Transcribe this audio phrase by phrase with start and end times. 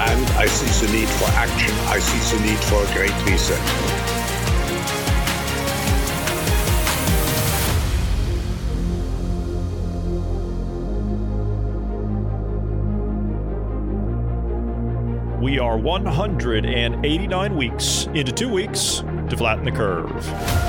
[0.00, 1.70] and I see the need for action.
[1.88, 3.60] I see the need for a great reset.
[15.40, 20.59] We are 189 weeks into two weeks to flatten the curve.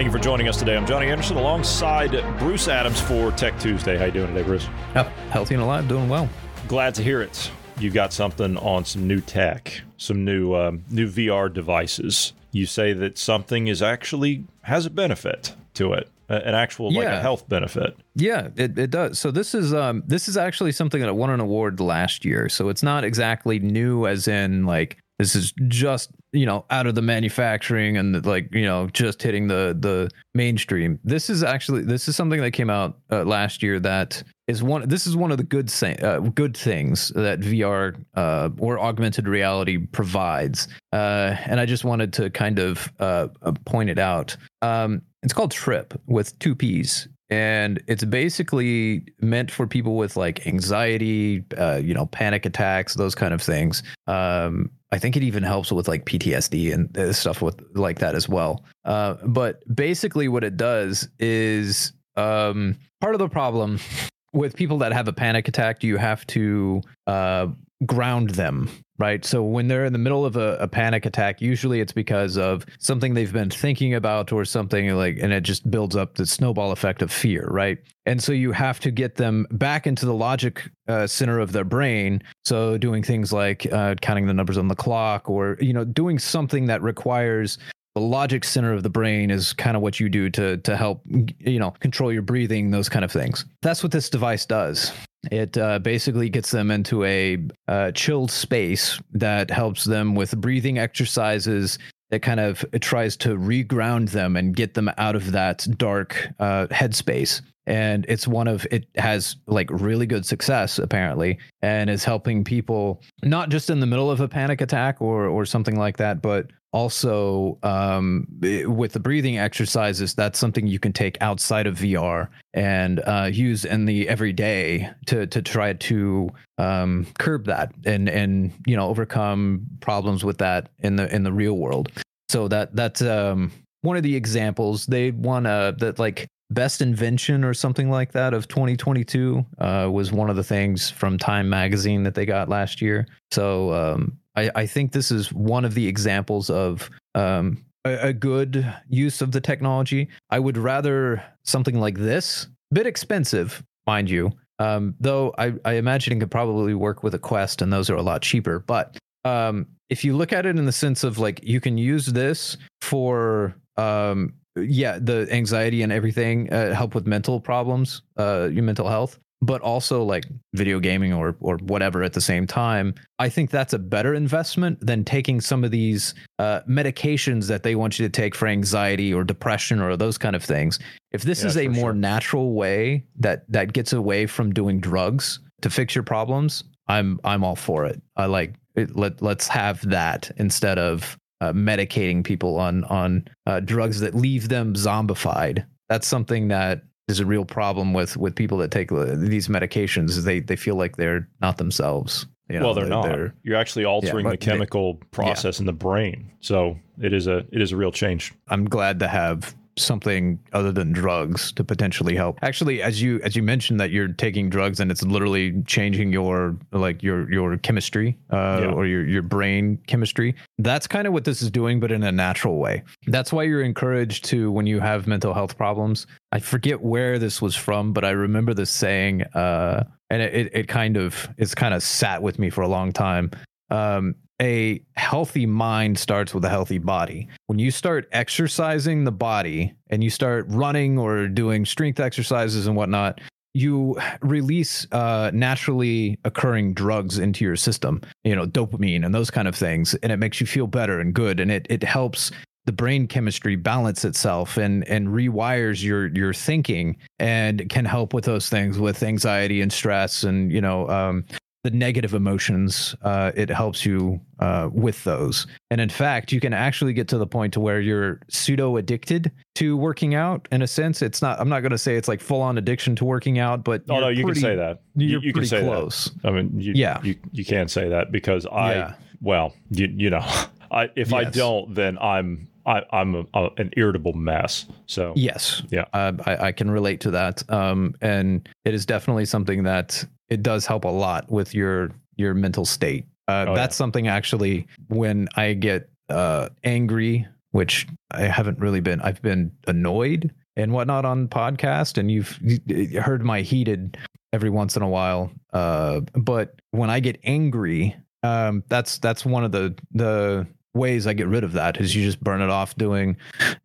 [0.00, 0.78] Thank you for joining us today.
[0.78, 3.98] I'm Johnny Anderson alongside Bruce Adams for Tech Tuesday.
[3.98, 4.66] How you doing today, Bruce?
[4.96, 6.26] Oh, healthy and alive, doing well.
[6.68, 7.50] Glad to hear it.
[7.78, 12.32] You got something on some new tech, some new um, new VR devices.
[12.50, 17.20] You say that something is actually has a benefit to it, an actual like a
[17.20, 17.94] health benefit.
[18.14, 19.18] Yeah, it, it does.
[19.18, 22.48] So this is um this is actually something that won an award last year.
[22.48, 26.94] So it's not exactly new as in like this is just you know out of
[26.94, 30.98] the manufacturing and like you know just hitting the the mainstream.
[31.04, 34.88] This is actually this is something that came out uh, last year that is one
[34.88, 39.26] this is one of the good sa- uh, good things that VR uh, or augmented
[39.26, 40.68] reality provides.
[40.92, 44.36] Uh, and I just wanted to kind of uh, uh, point it out.
[44.62, 50.46] Um, it's called Tripp with two P's and it's basically meant for people with like
[50.46, 53.84] anxiety, uh, you know, panic attacks, those kind of things.
[54.08, 58.16] Um, I think it even helps with like PTSD and uh, stuff with like that
[58.16, 58.64] as well.
[58.84, 63.78] Uh, but basically, what it does is um, part of the problem
[64.32, 65.84] with people that have a panic attack.
[65.84, 67.46] You have to uh,
[67.86, 68.68] ground them
[69.00, 69.24] right?
[69.24, 72.66] So when they're in the middle of a, a panic attack, usually it's because of
[72.78, 76.70] something they've been thinking about or something like, and it just builds up the snowball
[76.70, 77.78] effect of fear, right?
[78.04, 81.64] And so you have to get them back into the logic uh, center of their
[81.64, 82.22] brain.
[82.44, 86.18] So doing things like uh, counting the numbers on the clock, or you know, doing
[86.18, 87.58] something that requires
[87.94, 91.02] the logic center of the brain is kind of what you do to to help
[91.06, 94.92] you know control your breathing those kind of things that's what this device does
[95.30, 97.38] it uh, basically gets them into a
[97.68, 101.78] uh, chilled space that helps them with breathing exercises
[102.10, 106.66] that kind of tries to reground them and get them out of that dark uh,
[106.68, 107.40] headspace.
[107.66, 113.00] And it's one of it has like really good success apparently and is helping people
[113.22, 116.50] not just in the middle of a panic attack or or something like that but
[116.72, 118.26] also um,
[118.66, 123.64] with the breathing exercises that's something you can take outside of vr and uh, use
[123.64, 129.66] in the everyday to to try to um, curb that and and you know overcome
[129.80, 131.90] problems with that in the in the real world.
[132.28, 133.50] So that that's um,
[133.82, 134.86] one of the examples.
[134.86, 140.12] They want to that like best invention or something like that of 2022 uh, was
[140.12, 143.06] one of the things from Time Magazine that they got last year.
[143.30, 148.12] So um, I, I think this is one of the examples of um, a, a
[148.12, 150.08] good use of the technology.
[150.30, 154.32] I would rather something like this, a bit expensive, mind you.
[154.58, 157.96] Um, though I, I imagine it could probably work with a Quest, and those are
[157.96, 158.58] a lot cheaper.
[158.58, 162.06] But um, if you look at it in the sense of like you can use
[162.06, 168.64] this for um, yeah the anxiety and everything uh, help with mental problems uh your
[168.64, 170.24] mental health but also like
[170.54, 172.94] video gaming or or whatever at the same time.
[173.18, 177.74] I think that's a better investment than taking some of these uh medications that they
[177.74, 180.78] want you to take for anxiety or depression or those kind of things.
[181.12, 181.94] If this Yeah, is a more sure.
[181.94, 187.42] natural way that that gets away from doing drugs to fix your problems i'm i'm
[187.44, 188.00] all for it.
[188.16, 193.60] I like it, let let's have that instead of uh, medicating people on on uh,
[193.60, 195.64] drugs that leave them zombified.
[195.88, 200.22] That's something that is a real problem with with people that take uh, these medications.
[200.24, 202.26] They they feel like they're not themselves.
[202.48, 203.32] You know, well, they're they- not.
[203.42, 206.32] You're actually altering but the they- chemical process in the brain.
[206.40, 208.32] So it is a it is a real change.
[208.48, 212.38] I'm glad to have something other than drugs to potentially help.
[212.42, 216.56] Actually, as you as you mentioned that you're taking drugs and it's literally changing your
[216.72, 218.72] like your your chemistry uh, Yeah.
[218.72, 220.34] or your your brain chemistry.
[220.58, 222.82] That's kind of what this is doing, but in a natural way.
[223.06, 226.06] That's why you're encouraged to when you have mental health problems.
[226.32, 230.50] I forget where this was from, but I remember this saying, uh, and it, it,
[230.54, 233.30] it kind of it's kind of sat with me for a long time.
[233.70, 237.28] Um, a healthy mind starts with a healthy body.
[237.46, 242.74] When you start exercising the body and you start running or doing strength exercises and
[242.74, 243.20] whatnot,
[243.52, 249.48] you release uh, naturally occurring drugs into your system, you know, dopamine and those kind
[249.48, 252.30] of things, and it makes you feel better and good, and it it helps
[252.66, 258.24] the brain chemistry balance itself and and rewires your your thinking and can help with
[258.24, 261.24] those things with anxiety and stress and you know um,
[261.62, 266.52] the negative emotions uh, it helps you uh, with those and in fact you can
[266.54, 270.66] actually get to the point to where you're pseudo addicted to working out in a
[270.66, 273.38] sense it's not i'm not going to say it's like full on addiction to working
[273.38, 274.80] out but Oh no, you pretty- can say that.
[274.96, 276.28] You, you're you can pretty say close that.
[276.28, 277.00] I mean, you, Yeah.
[277.02, 278.94] you you can say that because I Yeah.
[279.20, 280.20] well, you you know,
[280.70, 284.66] I if I don't, then I'm I, I'm a, a, an irritable mess.
[284.86, 285.62] So Yes.
[285.70, 285.86] Yeah.
[285.94, 287.42] Uh, I, I can relate to that.
[287.50, 292.34] Um, and it is definitely something that it does help a lot with your your
[292.34, 293.06] mental state.
[293.28, 299.00] Uh, Oh, that's something actually when I get uh, angry, which I haven't really been.
[299.00, 303.96] I've been annoyed and whatnot on podcast, and you've you heard my heated
[304.32, 305.30] every once in a while.
[305.52, 311.12] Uh, but when I get angry, um, that's that's one of the the ways I
[311.12, 313.16] get rid of that is you just burn it off doing,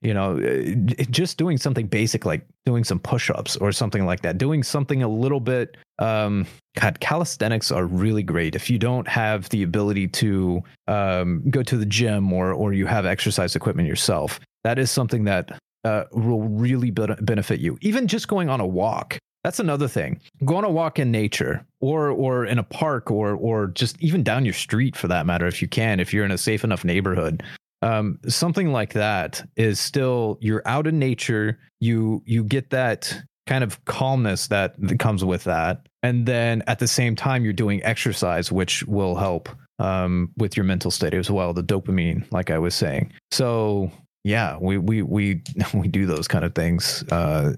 [0.01, 4.37] you know, uh, just doing something basic like doing some push-ups or something like that.
[4.37, 8.53] Doing something a little bit um God, calisthenics are really great.
[8.53, 12.85] If you don't have the ability to um, go to the gym or or you
[12.85, 17.77] have exercise equipment yourself, that is something that uh, will really be- benefit you.
[17.81, 19.17] Even just going on a walk.
[19.45, 20.19] That's another thing.
[20.43, 24.23] Go on a walk in nature or or in a park or or just even
[24.23, 26.83] down your street for that matter if you can if you're in a safe enough
[26.83, 27.43] neighborhood.
[27.83, 33.63] Um, something like that is still you're out in nature, you you get that kind
[33.63, 35.89] of calmness that that comes with that.
[36.01, 39.47] And then at the same time you're doing exercise which will help
[39.77, 43.13] um, with your mental state as well, the dopamine like I was saying.
[43.29, 43.91] So
[44.25, 45.41] yeah, we we we
[45.73, 47.53] we do those kind of things uh,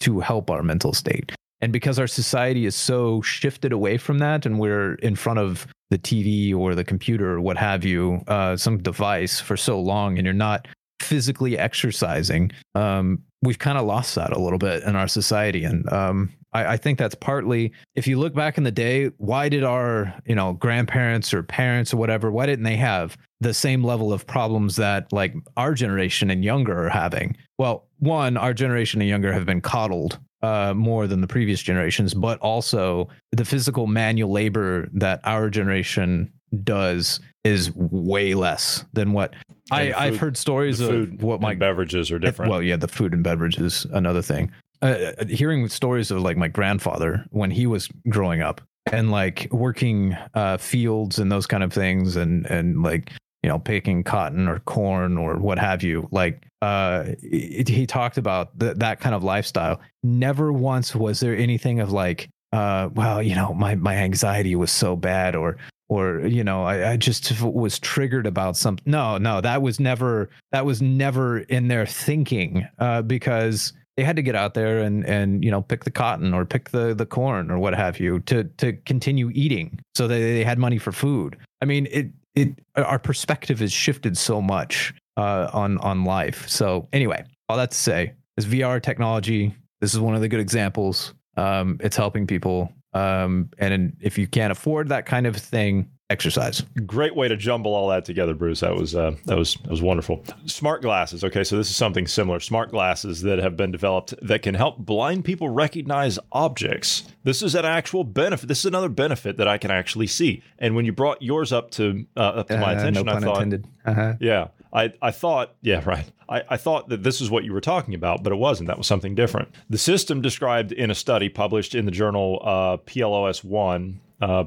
[0.00, 1.32] to help our mental state.
[1.62, 5.66] And because our society is so shifted away from that, and we're in front of
[5.90, 10.18] the TV or the computer or what have you, uh, some device for so long,
[10.18, 10.68] and you're not
[11.00, 15.64] physically exercising, um, we've kind of lost that a little bit in our society.
[15.64, 19.48] And um, I, I think that's partly, if you look back in the day, why
[19.48, 23.82] did our you know grandparents or parents or whatever, why didn't they have the same
[23.84, 27.36] level of problems that like our generation and younger are having?
[27.58, 32.14] Well, one, our generation and younger have been coddled uh, more than the previous generations,
[32.14, 36.32] but also the physical manual labor that our generation
[36.64, 39.34] does is way less than what
[39.70, 42.50] I, I've heard stories of what my beverages are different.
[42.50, 44.52] well, yeah, the food and beverage is another thing.
[44.82, 48.60] Uh, hearing stories of like my grandfather when he was growing up
[48.90, 53.12] and like working uh, fields and those kind of things, and and like
[53.42, 56.08] you know picking cotton or corn or what have you.
[56.10, 59.80] Like uh, it, he talked about th- that kind of lifestyle.
[60.02, 64.70] Never once was there anything of like, uh, well, you know, my my anxiety was
[64.70, 65.56] so bad or
[65.88, 70.30] or you know I, I just was triggered about something no no that was never
[70.50, 75.04] that was never in their thinking uh, because they had to get out there and
[75.04, 78.20] and you know pick the cotton or pick the the corn or what have you
[78.20, 82.58] to to continue eating so they, they had money for food i mean it it
[82.76, 86.48] our perspective has shifted so much uh, on on life.
[86.48, 90.40] So anyway all that to say is vr technology this is one of the good
[90.40, 91.12] examples.
[91.36, 92.72] Um, it's helping people.
[92.94, 96.62] Um, and if you can't afford that kind of thing, exercise.
[96.86, 98.60] Great way to jumble all that together, Bruce.
[98.60, 100.22] That was uh, that was that was wonderful.
[100.46, 101.24] Smart glasses.
[101.24, 102.38] Okay, so this is something similar.
[102.38, 107.04] Smart glasses that have been developed that can help blind people recognize objects.
[107.24, 108.48] This is an actual benefit.
[108.48, 110.42] This is another benefit that I can actually see.
[110.58, 113.42] And when you brought yours up to uh, up to my attention, I thought,
[113.84, 114.14] Uh-huh.
[114.20, 116.06] yeah, I, I thought, yeah, right.
[116.28, 118.68] I, I thought that this is what you were talking about, but it wasn't.
[118.68, 119.48] That was something different.
[119.68, 124.44] The system described in a study published in the journal uh, PLOS One, uh,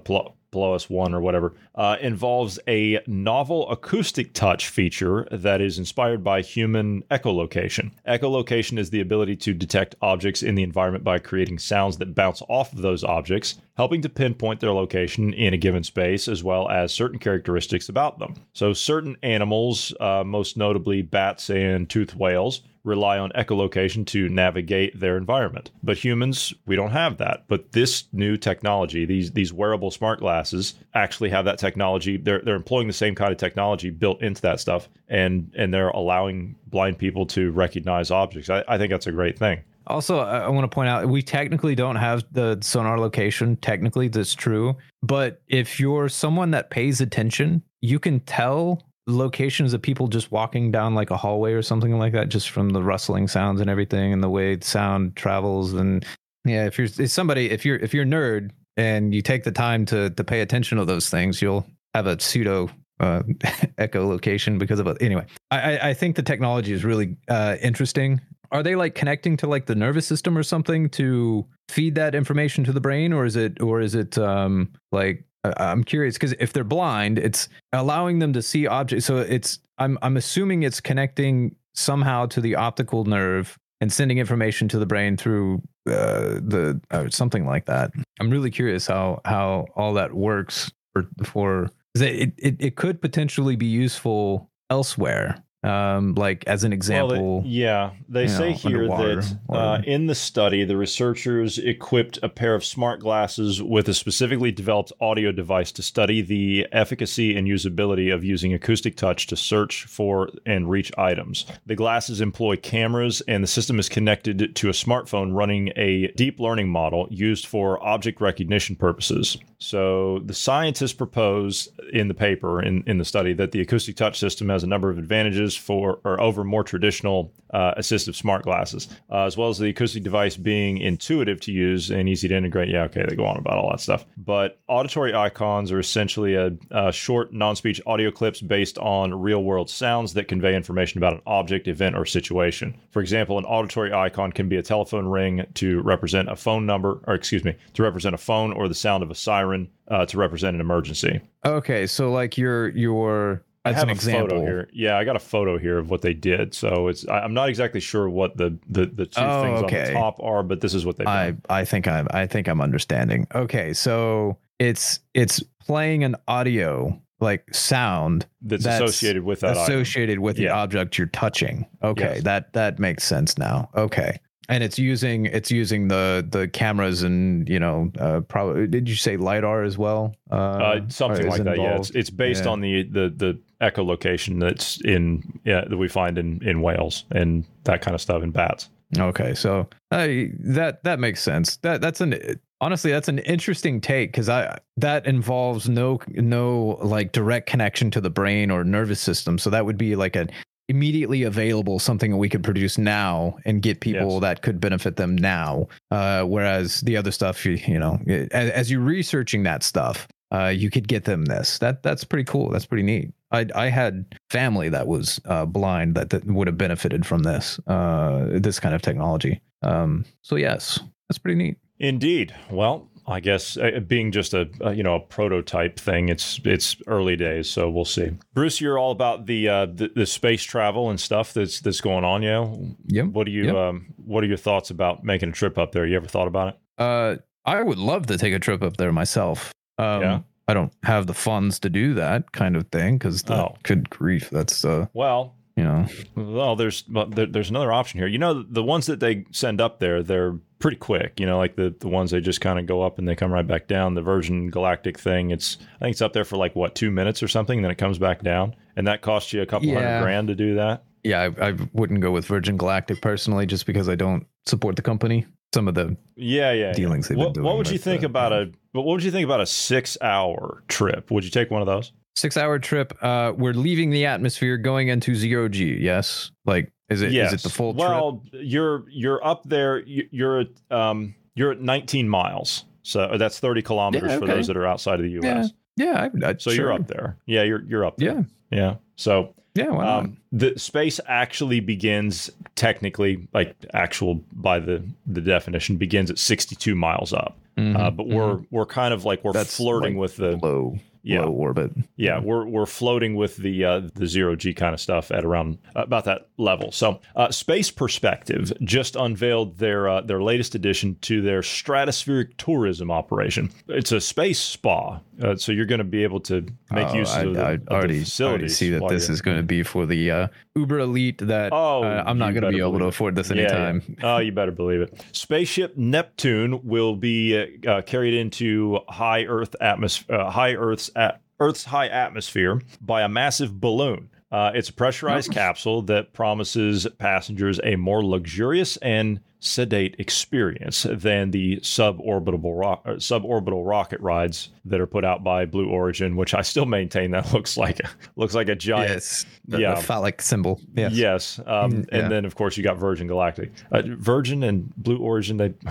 [0.55, 6.23] Pl- PLOS One or whatever, uh, involves a novel acoustic touch feature that is inspired
[6.23, 7.91] by human echolocation.
[8.07, 12.41] Echolocation is the ability to detect objects in the environment by creating sounds that bounce
[12.47, 16.69] off of those objects helping to pinpoint their location in a given space as well
[16.69, 18.33] as certain characteristics about them.
[18.53, 24.97] So, certain animals, uh, most notably bats and toothed whales, rely on echolocation to navigate
[24.99, 25.71] their environment.
[25.83, 27.45] But humans, we don't have that.
[27.47, 32.17] But this new technology, these these wearable smart glasses, actually have that technology.
[32.17, 35.89] They're they're employing the same kind of technology built into that stuff, and and they're
[35.89, 38.49] allowing blind people to recognize objects.
[38.49, 39.63] I, I think that's a great thing.
[39.87, 43.55] Also, I, want to point out we technically don't have the sonar location.
[43.57, 44.75] Technically, that's true.
[45.03, 50.71] But if you're someone that pays attention, you can tell locations of people just walking
[50.71, 54.11] down like a hallway or something like that, just from the rustling sounds and everything,
[54.11, 55.73] and the way sound travels.
[55.73, 56.05] And
[56.45, 59.85] yeah, if you're if somebody, if you're if you're nerd and you take the time
[59.85, 63.21] to to pay attention to those things, you'll have a pseudo uh,
[63.77, 64.97] echolocation because of it.
[65.01, 68.21] Anyway, I, I think the technology is really uh, interesting.
[68.51, 72.63] Are they like connecting to like the nervous system or something to feed that information
[72.65, 75.25] to the brain, or is it or is it um, like
[75.57, 79.05] I'm curious because if they're blind, it's allowing them to see objects.
[79.05, 84.67] So it's I'm I'm assuming it's connecting somehow to the optical nerve and sending information
[84.69, 87.91] to the brain through uh, the uh, something like that.
[88.19, 93.55] I'm really curious how how all that works for for it, it it could potentially
[93.55, 97.35] be useful elsewhere um, like as an example.
[97.35, 102.19] Well, they, yeah, they say know, here that uh, in the study, the researchers equipped
[102.21, 107.35] a pair of smart glasses with a specifically developed audio device to study the efficacy
[107.35, 111.45] and usability of using acoustic touch to search for and reach items.
[111.65, 116.39] The glasses employ cameras, and the system is connected to a smartphone running a deep
[116.39, 119.37] learning model used for object recognition purposes.
[119.57, 124.19] So the scientists propose in the paper in, in the study that the acoustic touch
[124.19, 128.89] system has a number of advantages for or over more traditional uh, assistive smart glasses,
[129.09, 132.69] uh, as well as the acoustic device being intuitive to use and easy to integrate.
[132.69, 134.05] Yeah, okay, they go on about all that stuff.
[134.17, 140.13] But auditory icons are essentially a, a short non-speech audio clips based on real-world sounds
[140.13, 142.75] that convey information about an object, event, or situation.
[142.91, 146.99] For example, an auditory icon can be a telephone ring to represent a phone number,
[147.07, 150.17] or excuse me, to represent a phone or the sound of a siren uh, to
[150.17, 151.21] represent an emergency.
[151.45, 154.69] Okay, so like your your as an example here.
[154.71, 156.53] Yeah, I got a photo here of what they did.
[156.53, 159.79] So it's I, am not exactly sure what the the, the two oh, things okay.
[159.79, 161.05] on the top are, but this is what they.
[161.05, 163.27] I I think I'm I think I'm understanding.
[163.33, 170.13] Okay, so it's it's playing an audio like sound that's, that's associated with that associated
[170.13, 170.23] item.
[170.23, 171.65] with the object you're touching.
[171.83, 172.23] Okay, yes.
[172.23, 173.69] that that makes sense now.
[173.75, 174.19] Okay
[174.49, 178.95] and it's using it's using the the cameras and you know uh, probably did you
[178.95, 182.51] say lidar as well uh, uh, something like that yeah it's, it's based yeah.
[182.51, 187.45] on the the the echolocation that's in yeah that we find in in whales and
[187.63, 188.69] that kind of stuff in bats.
[188.97, 190.07] Okay so uh,
[190.39, 191.57] that that makes sense.
[191.57, 197.11] That that's an honestly that's an interesting take because i that involves no no like
[197.11, 199.37] direct connection to the brain or nervous system.
[199.37, 200.29] So that would be like an
[200.67, 204.21] immediately available something that we could produce now and get people yes.
[204.21, 205.67] that could benefit them now.
[205.91, 207.99] Uh, whereas the other stuff you, you know
[208.31, 212.23] as, as you're researching that stuff uh, you could get them this that that's pretty
[212.23, 216.47] cool that's pretty neat i i had family that was uh, blind that, that would
[216.47, 221.57] have benefited from this uh, this kind of technology um, so yes that's pretty neat
[221.79, 226.39] indeed well I guess uh, being just a, a, you know a prototype thing, it's
[226.43, 228.11] it's early days, so we'll see.
[228.33, 232.03] Bruce, you're all about the uh, the, the, space travel and stuff that's that's going
[232.03, 232.47] on, yeah.
[232.87, 233.05] Yep.
[233.13, 233.55] What do you yep.
[233.55, 235.85] um What are your thoughts about making a trip up there?
[235.85, 236.59] You ever thought about it?
[236.79, 239.53] Uh, I would love to take a trip up there myself.
[239.77, 240.19] Um, yeah.
[240.47, 243.55] I don't have the funds to do that kind of thing because oh.
[243.63, 244.87] good grief, that's uh.
[244.93, 248.85] Well, you know well there's well, there, there's another option here you know the ones
[248.87, 252.19] that they send up there they're pretty quick you know like the the ones they
[252.19, 255.31] just kind of go up and they come right back down the virgin galactic thing
[255.31, 257.77] it's i think it's up there for like what two minutes or something then it
[257.77, 259.75] comes back down and that costs you a couple yeah.
[259.75, 263.65] hundred grand to do that yeah I, I wouldn't go with virgin galactic personally just
[263.65, 265.25] because i don't support the company
[265.55, 267.15] some of the yeah yeah dealings yeah.
[267.15, 270.63] What, what, would you think about a what would you think about a six hour
[270.67, 272.93] trip would you take one of those six hour trip.
[273.01, 275.77] Uh, we're leaving the atmosphere, going into zero G.
[275.79, 277.33] Yes, like is it yes.
[277.33, 278.43] is it the full well, trip?
[278.45, 279.83] you're you're up there.
[279.85, 284.25] You're at um you're at 19 miles, so that's 30 kilometers yeah, okay.
[284.25, 285.51] for those that are outside of the U.S.
[285.75, 286.09] Yeah, yeah.
[286.25, 286.65] I, I, so sure.
[286.65, 287.17] you're up there.
[287.25, 288.25] Yeah, you're you're up there.
[288.51, 288.75] Yeah, yeah.
[288.95, 296.11] So yeah, um, the space actually begins technically, like actual by the the definition, begins
[296.11, 297.37] at 62 miles up.
[297.57, 298.55] Mm-hmm, uh, but we're mm-hmm.
[298.55, 301.21] we're kind of like we're That's flirting like with the low Yeah.
[301.21, 301.71] low orbit.
[301.95, 305.59] Yeah, we're we're floating with the uh, the zero g kind of stuff at around
[305.73, 306.73] uh, about that level.
[306.73, 312.91] So, uh, Space Perspective just unveiled their uh, their latest addition to their stratospheric tourism
[312.91, 313.51] operation.
[313.69, 316.41] It's a space spa, uh, so you're going to be able to
[316.71, 318.21] make Oh, use I, of the, I of the already, facilities.
[318.21, 321.83] already see that this is going to be for the uh, uber elite that Oh,
[321.83, 323.81] uh, I'm not going to be able to afford this anytime.
[323.99, 324.15] yeah.
[324.15, 325.03] Oh, you better believe it.
[325.11, 331.21] Spaceship Neptune will be uh, uh, carried into high Earth atmosphere, uh, high Earth's at
[331.39, 334.09] Earth's high atmosphere by a massive balloon.
[334.35, 341.31] Uh, it's a pressurized capsule that promises passengers a more luxurious and sedate experience than
[341.31, 346.33] the suborbital ro- uh, suborbital rocket rides that are put out by Blue Origin, which
[346.33, 349.75] I still maintain that looks like a, looks like a giant Yes, the, Yeah.
[349.75, 350.59] the phallic symbol.
[350.75, 350.91] Yes.
[350.93, 354.97] Yes, um, Mm, and then of course you got Virgin Galactic, uh, Virgin and Blue
[354.97, 355.37] Origin.
[355.37, 355.53] They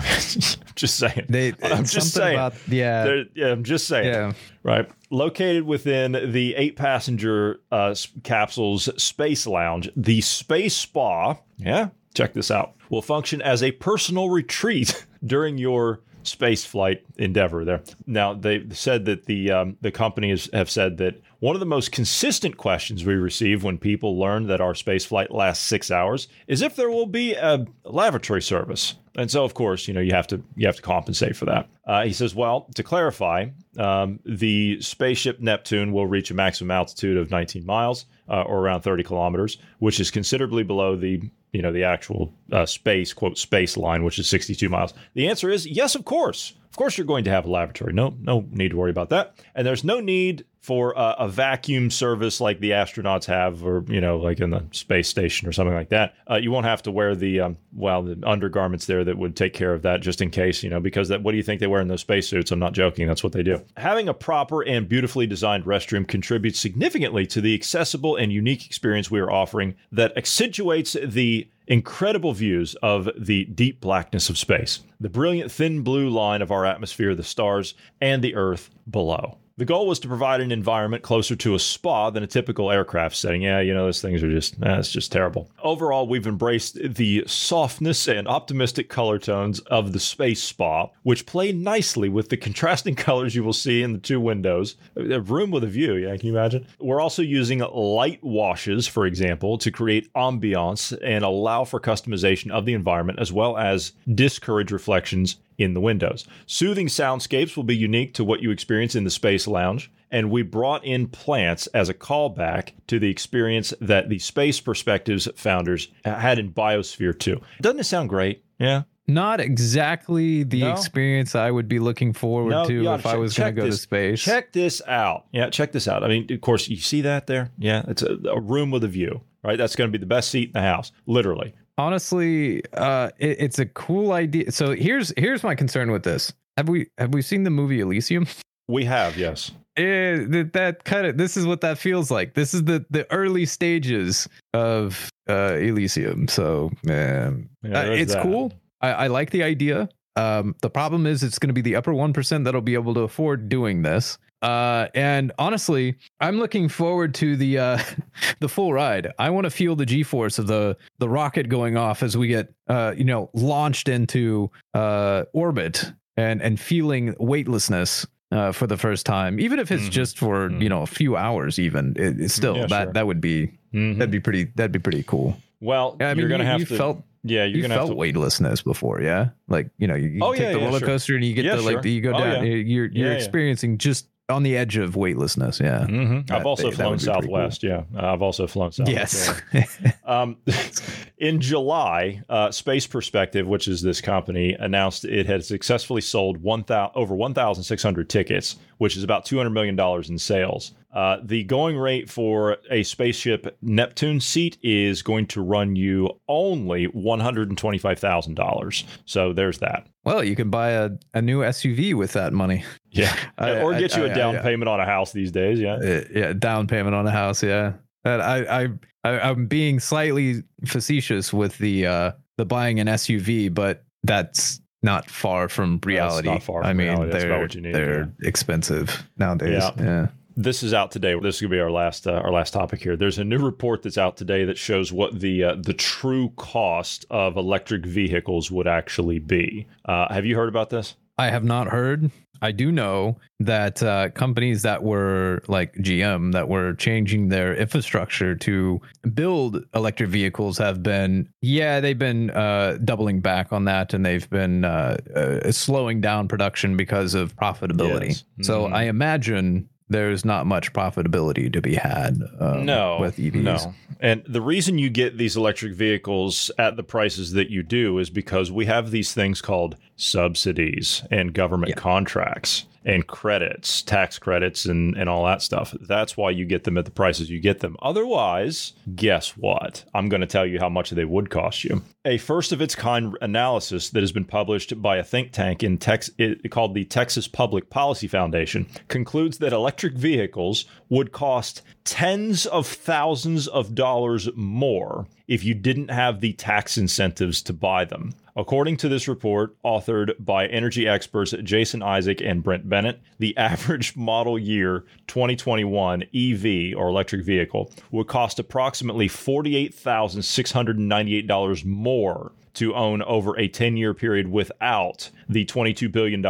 [0.75, 1.25] just saying.
[1.29, 2.35] They, I'm just saying.
[2.35, 4.07] About, yeah, yeah, I'm just saying.
[4.11, 4.31] yeah.
[4.63, 4.89] Right.
[5.15, 12.51] Located within the eight passenger uh, capsule's space lounge, the Space Spa, yeah, check this
[12.51, 17.83] out, will function as a personal retreat during your space flight endeavor there.
[18.05, 21.65] Now, they said that the um, the company has, have said that one of the
[21.65, 26.27] most consistent questions we receive when people learn that our space flight lasts six hours
[26.47, 28.95] is if there will be a lavatory service.
[29.17, 31.69] And so, of course, you know you have to you have to compensate for that.
[31.85, 37.17] Uh, he says, well, to clarify, um, the spaceship Neptune will reach a maximum altitude
[37.17, 41.21] of 19 miles uh, or around 30 kilometers, which is considerably below the
[41.55, 44.93] you know the actual uh, space quote space line, which is 62 miles.
[45.13, 46.53] The answer is yes, of course.
[46.75, 47.93] Of course, you're going to have a lavatory.
[47.93, 49.37] No, no need to worry about that.
[49.55, 54.17] And there's no need for a vacuum service like the astronauts have, or you know,
[54.17, 56.15] like in the space station or something like that.
[56.29, 59.53] Uh, you won't have to wear the um, well, the undergarments there that would take
[59.53, 61.23] care of that, just in case, you know, because that.
[61.23, 62.51] What do you think they wear in those spacesuits?
[62.51, 63.07] I'm not joking.
[63.07, 63.63] That's what they do.
[63.77, 69.09] Having a proper and beautifully designed restroom contributes significantly to the accessible and unique experience
[69.09, 75.09] we are offering that accentuates the incredible views of the deep blackness of space, the
[75.09, 79.37] brilliant thin blue line of our atmosphere, the stars, and the Earth below.
[79.57, 83.15] The goal was to provide an environment closer to a spa than a typical aircraft
[83.15, 83.43] setting.
[83.43, 85.49] Yeah, you know, those things are just, eh, it's just terrible.
[85.63, 91.53] Overall, we've embraced the softness and optimistic color tones of the space spa, which play
[91.53, 94.75] nicely with the contrasting colors you will see in the two windows.
[94.97, 96.67] A room with a view, yeah, can you imagine?
[96.77, 102.65] We're also using light washes, for example, to create ambiance and allow for customization of
[102.65, 106.25] the environment, as well as discourage reflections in the windows.
[106.45, 110.41] Soothing soundscapes will be unique to what you experience in the Space Lounge, and we
[110.43, 116.39] brought in plants as a callback to the experience that the Space Perspectives founders had
[116.39, 117.41] in Biosphere 2.
[117.61, 118.43] Doesn't it sound great?
[118.59, 118.83] Yeah.
[119.07, 120.71] Not exactly the No?
[120.71, 123.61] experience I would be looking forward No, to you oughta if I was going to
[123.61, 124.19] go to space.
[124.21, 125.25] Check this out.
[125.31, 126.03] Yeah, check this out.
[126.03, 127.51] I mean, of course, you see that there?
[127.59, 129.57] Yeah, it's a, a room with a view, right?
[129.59, 131.53] That's going to be the best seat in the house, literally.
[131.77, 134.51] Honestly, uh, it, it's a cool idea.
[134.51, 136.33] So here's here's my concern with this.
[136.57, 138.27] Have we have we seen the movie Elysium?
[138.67, 139.51] We have, yes.
[139.77, 142.33] Eh, that, that kind of this is what that feels like.
[142.33, 146.27] This is the the early stages of uh, Elysium.
[146.27, 148.23] So um, Yeah, uh, it's that.
[148.23, 148.53] cool.
[148.81, 149.87] I, I like the idea.
[150.15, 152.93] Um, the problem is it's going to be the upper one percent that'll be able
[152.93, 154.17] to afford doing this.
[154.41, 157.79] Uh, and honestly, I'm looking forward to the uh,
[158.39, 159.11] the full ride.
[159.17, 162.53] I want to feel the G-force of the the rocket going off as we get
[162.67, 169.05] uh, you know launched into uh, orbit and and feeling weightlessness uh, for the first
[169.05, 169.91] time, even if it's Mhm.
[169.91, 171.57] just for you know a few hours.
[171.59, 172.93] Even it, it's still Yeah, that sure.
[172.93, 173.97] that would be Mhm.
[173.97, 175.37] that'd be pretty that'd be pretty cool.
[175.61, 176.77] Well, I mean, you're going to you, have you to.
[176.77, 177.95] felt yeah, you're you going to have felt to.
[177.95, 179.29] weightlessness before, yeah.
[179.47, 180.87] Like you know, you, you Oh, take yeah, the yeah, roller sure.
[180.87, 181.87] coaster and you get Yeah, the like sure.
[181.91, 182.45] you go Oh, down.
[182.45, 185.59] You're you're experiencing just on the edge of weightlessness.
[185.59, 185.85] Yeah.
[185.87, 186.31] Mhm.
[186.31, 187.13] I've also that flown pretty cool.
[187.21, 187.61] Southwest.
[187.61, 189.43] Yeah, Uh, I've also flown Southwest.
[189.53, 189.95] Yes.
[190.05, 190.37] Um,
[191.17, 196.65] in July, uh, Space Perspective, which is this company, announced it had successfully sold 1,
[196.95, 200.73] over 1,600 tickets, which is about $200 million in sales.
[200.95, 206.87] Uh, the going rate for a spaceship Neptune seat is going to run you only
[206.87, 208.83] $125,000.
[209.05, 209.87] So there's that.
[210.03, 212.63] well, you can buy a, a new SUV with that money.
[212.91, 213.15] Yeah.
[213.37, 215.59] I- or I- get you a I- down I- payment on a house these days.
[215.59, 215.75] Yeah.
[215.75, 217.43] Uh, yeah, down payment on a house.
[217.43, 217.73] Yeah.
[218.03, 218.69] And I, I,
[219.03, 225.09] I, I'm being slightly facetious with the uh, the buying an SUV, but that's not
[225.09, 226.27] far from reality.
[226.29, 227.11] not far I mean, reality.
[227.11, 229.63] They're about what you need, they're expensive nowadays.
[229.77, 229.83] Yeah.
[229.83, 230.07] yeah.
[230.35, 231.13] This is out today.
[231.19, 232.95] This is going to be our last uh, our last topic here.
[232.95, 237.05] There's a new report that's out today that shows what the uh, the true cost
[237.09, 239.67] of electric vehicles would actually be.
[239.85, 240.95] Uh, have you heard about this?
[241.17, 242.11] I have not heard.
[242.41, 248.35] I do know that uh, companies that were like GM that were changing their infrastructure
[248.35, 248.81] to
[249.13, 254.29] build electric vehicles have been, yeah, they've been uh, doubling back on that and they've
[254.29, 258.07] been uh, uh, slowing down production because of profitability.
[258.09, 258.23] Yes.
[258.41, 258.73] So Mhm.
[258.73, 263.35] I imagine there's not much profitability to be had um, no, with EVs.
[263.43, 263.73] No.
[263.99, 268.09] And the reason you get these electric vehicles at the prices that you do is
[268.09, 271.75] because we have these things called subsidies and government Yeah.
[271.75, 275.75] contracts and credits, tax credits, and, and all that stuff.
[275.81, 277.75] That's why you get them at the prices you get them.
[277.81, 279.83] Otherwise, guess what?
[279.93, 281.81] I'm going to tell you how much they would cost you.
[282.05, 285.79] A first of its kind analysis that has been published by a think tank in
[285.79, 292.45] Tex it, called the Texas Public Policy Foundation concludes that electric vehicles would cost tens
[292.45, 298.13] of thousands of dollars more if you didn't have the tax incentives to buy them.
[298.37, 303.95] According to this report, authored by energy experts Jason Isaac and Brent Bennett, the average
[303.95, 313.37] model year 2021 EV or electric vehicle would cost approximately $48,698 more to own over
[313.37, 316.25] a 10 year period without the $22 billion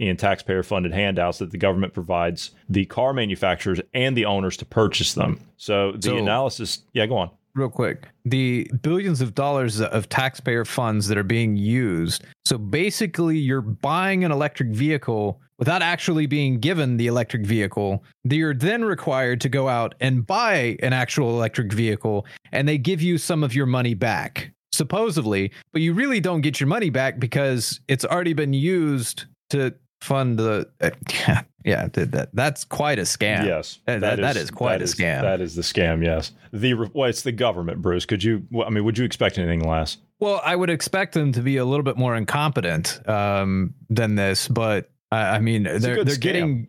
[0.00, 4.64] in taxpayer funded handouts that the government provides the car manufacturers and the owners to
[4.64, 5.40] purchase them.
[5.56, 7.30] So the So- analysis, yeah, go on.
[7.58, 8.08] Real quick.
[8.24, 12.24] The billions of dollars of taxpayer funds that are being used.
[12.44, 18.04] So basically you're buying an electric vehicle without actually being given the electric vehicle.
[18.24, 23.02] You're then required to go out and buy an actual electric vehicle and they give
[23.02, 25.52] you some of your money back supposedly.
[25.72, 30.38] But you really don't get your money back because it's already been used to fund
[30.38, 30.68] the
[31.68, 34.84] yeah that, that, that's quite a scam Yes, That- that- that is quite that a
[34.84, 35.22] is- scam.
[35.22, 36.02] That is the scam.
[36.04, 38.06] Yes, the well, it's the government, Bruce.
[38.06, 38.42] Could you?
[38.66, 39.98] I mean, would you expect anything less?
[40.20, 44.48] Well, I would expect them to be a little bit more incompetent um, than this,
[44.48, 46.20] but I, I mean, a they're they're scam.
[46.20, 46.68] getting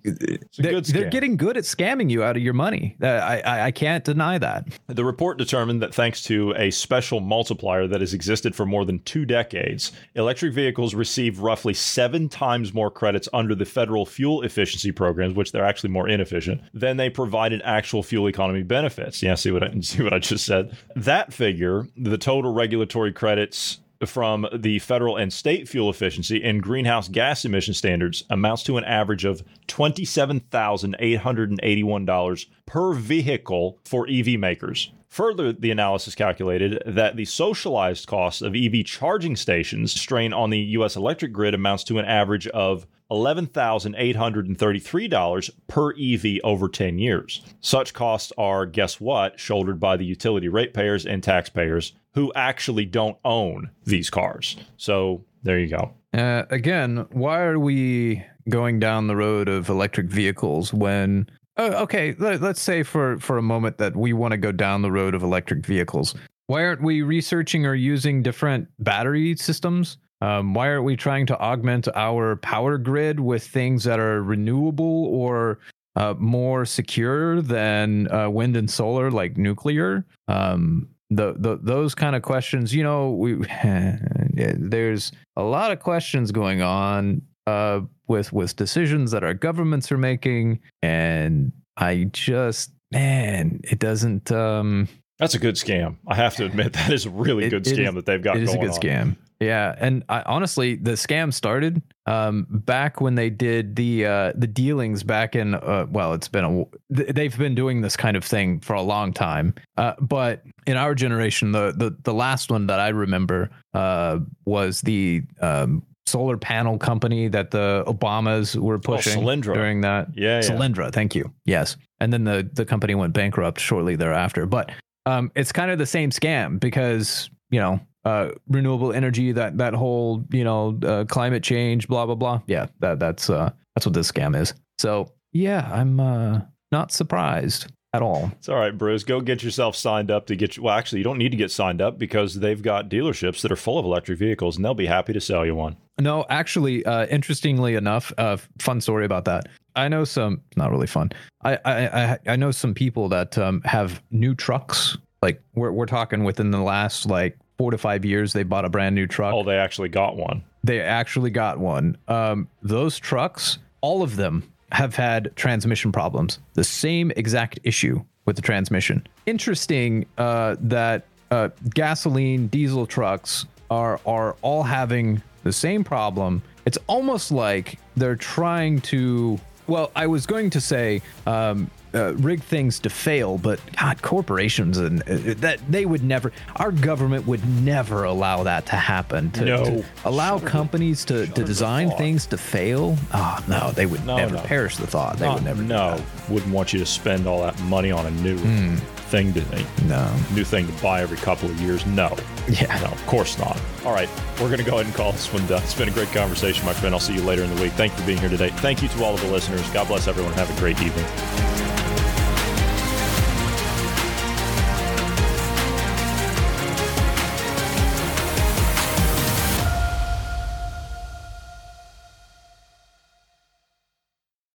[0.57, 2.95] they're, good they're getting good at scamming you out of your money.
[3.01, 4.67] Uh, I, I I can't deny that.
[4.87, 8.99] The report determined that thanks to a special multiplier that has existed for more than
[9.03, 14.91] two decades, electric vehicles receive roughly seven times more credits under the federal fuel efficiency
[14.91, 19.21] programs, which they're actually more inefficient, than they provided in actual fuel economy benefits.
[19.21, 20.75] Yeah, see what I see what I just said.
[20.95, 27.07] That figure, the total regulatory credits from the federal and state fuel efficiency and greenhouse
[27.07, 34.91] gas emission standards amounts to an average of $27,881 per vehicle for EV makers.
[35.09, 40.59] Further, the analysis calculated that the socialized cost of EV charging stations strain on the
[40.59, 40.95] U.S.
[40.95, 47.41] electric grid amounts to an average of $11,833 per EV over 10 years.
[47.61, 53.17] Such costs are, guess what, shouldered by the utility ratepayers and taxpayers who actually don't
[53.23, 54.57] own these cars.
[54.77, 55.93] So there you go.
[56.13, 61.29] Uh, again, why are we going down the road of electric vehicles when?
[61.57, 64.81] Oh, okay, let, let's say for for a moment that we want to go down
[64.81, 66.15] the road of electric vehicles.
[66.47, 69.97] Why aren't we researching or using different battery systems?
[70.21, 75.05] Um, why aren't we trying to augment our power grid with things that are renewable
[75.05, 75.59] or
[75.95, 80.05] uh, more secure than uh, wind and solar, like nuclear?
[80.27, 83.33] Um, the, the those kind of questions, you know, we
[84.33, 89.97] there's a lot of questions going on uh, with with decisions that our governments are
[89.97, 94.31] making, and I just man, it doesn't.
[94.31, 95.95] Um, That's a good scam.
[96.07, 98.37] I have to admit that is a really It- good scam is- that they've got
[98.37, 98.75] it is a good on.
[98.79, 99.15] scam.
[99.39, 104.47] Yeah, and I, honestly, the scam started um, back when they did the uh, the
[104.47, 105.53] dealings back in.
[105.55, 109.13] Uh, well, it's been a they've been doing this kind of thing for a long
[109.13, 109.53] time.
[109.77, 114.81] Uh, but in our generation, the the the last one that I remember uh, was
[114.81, 119.53] the um, solar panel company that the Obamas were pushing Oh, Solyndra.
[119.53, 120.09] during that.
[120.15, 120.89] Yeah, yeah.
[120.91, 121.31] Thank you.
[121.45, 124.45] Yes, and then the the company went bankrupt shortly thereafter.
[124.45, 124.71] But
[125.05, 129.73] um, it's kind of the same scam because you know uh, renewable energy, that that
[129.73, 132.41] whole you know uh, climate change, blah blah blah.
[132.47, 134.53] Yeah, that that's uh, that's what this scam is.
[134.77, 136.41] So yeah, I'm uh,
[136.71, 138.31] not surprised at all.
[138.37, 139.03] It's all right, Bruce.
[139.03, 140.57] Go get yourself signed up to get.
[140.57, 143.51] You, Well, actually, you don't need to get signed up because they've got dealerships that
[143.51, 145.77] are full of electric vehicles, and they'll be happy to sell you one.
[145.99, 149.47] No, actually, uh, interestingly enough, uh, fun story about that.
[149.75, 151.11] I know some, not really fun.
[151.43, 154.97] I I I, I know some people that um, have new trucks.
[155.21, 158.69] Like we're we're talking within the last like four to five years, they bought a
[158.69, 159.33] brand new truck.
[159.33, 160.41] Oh, they actually got one.
[160.63, 161.97] They actually got one.
[162.07, 166.39] Um, those trucks, all of them have had transmission problems.
[166.53, 169.05] The same exact issue with the transmission.
[169.25, 176.41] Interesting uh, that uh, gasoline, diesel trucks are are all having the same problem.
[176.65, 179.37] it's almost like they're trying to.
[179.67, 184.77] Well, I was going to say um, uh, rig things to fail, but God, corporations
[184.77, 186.31] and uh, that they would never.
[186.57, 189.31] Our government would never allow that to happen.
[189.31, 189.63] To, No.
[189.65, 192.95] to allow companies to, to design things to fail.
[193.13, 194.41] Oh no, they would No, never no.
[194.41, 195.17] perish the thought.
[195.17, 195.61] They would never.
[195.63, 198.75] no, wouldn't want you to spend all that money on a new Hmm.
[199.09, 199.43] thing to
[199.87, 200.07] No.
[200.35, 201.85] new thing to buy every couple of years.
[201.87, 202.15] No,
[202.47, 202.77] Yeah.
[202.81, 203.59] no, of course not.
[203.85, 205.63] All right, we're going to go ahead and call this one done.
[205.63, 206.93] It's been a great conversation, my friend.
[206.93, 207.71] I'll see you later in the week.
[207.73, 208.49] Thank you for being here today.
[208.57, 209.67] Thank you to all of the listeners.
[209.71, 210.33] God bless everyone.
[210.33, 211.78] Have a great evening.